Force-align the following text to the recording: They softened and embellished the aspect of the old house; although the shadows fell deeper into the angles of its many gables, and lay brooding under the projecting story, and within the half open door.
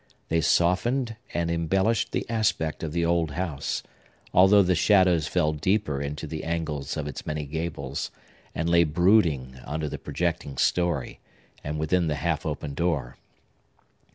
They 0.29 0.41
softened 0.41 1.15
and 1.31 1.51
embellished 1.51 2.11
the 2.11 2.27
aspect 2.27 2.81
of 2.81 2.91
the 2.91 3.05
old 3.05 3.29
house; 3.33 3.83
although 4.33 4.63
the 4.63 4.73
shadows 4.73 5.27
fell 5.27 5.53
deeper 5.53 6.01
into 6.01 6.25
the 6.25 6.43
angles 6.43 6.97
of 6.97 7.07
its 7.07 7.27
many 7.27 7.45
gables, 7.45 8.09
and 8.55 8.67
lay 8.67 8.83
brooding 8.83 9.59
under 9.63 9.87
the 9.87 9.99
projecting 9.99 10.57
story, 10.57 11.19
and 11.63 11.77
within 11.77 12.07
the 12.07 12.15
half 12.15 12.47
open 12.47 12.73
door. 12.73 13.17